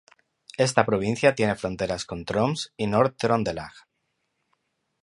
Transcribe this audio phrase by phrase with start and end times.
[0.57, 3.85] Esta provincia tiene fronteras con Troms y Nord-Trøndelag.